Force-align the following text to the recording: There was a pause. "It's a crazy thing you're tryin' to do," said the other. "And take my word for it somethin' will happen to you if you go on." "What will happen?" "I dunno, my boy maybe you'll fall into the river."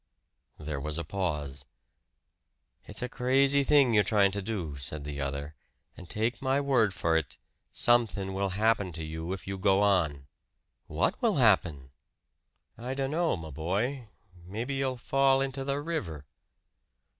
There 0.57 0.79
was 0.79 0.97
a 0.97 1.03
pause. 1.03 1.63
"It's 2.85 3.03
a 3.03 3.07
crazy 3.07 3.63
thing 3.63 3.93
you're 3.93 4.01
tryin' 4.03 4.31
to 4.31 4.41
do," 4.41 4.77
said 4.77 5.03
the 5.03 5.21
other. 5.21 5.53
"And 5.95 6.09
take 6.09 6.41
my 6.41 6.59
word 6.59 6.91
for 6.91 7.15
it 7.15 7.37
somethin' 7.71 8.33
will 8.33 8.49
happen 8.49 8.93
to 8.93 9.03
you 9.03 9.31
if 9.31 9.45
you 9.45 9.59
go 9.59 9.83
on." 9.83 10.25
"What 10.87 11.21
will 11.21 11.35
happen?" 11.35 11.91
"I 12.79 12.95
dunno, 12.95 13.37
my 13.37 13.51
boy 13.51 14.07
maybe 14.47 14.73
you'll 14.73 14.97
fall 14.97 15.39
into 15.39 15.63
the 15.63 15.79
river." 15.79 16.25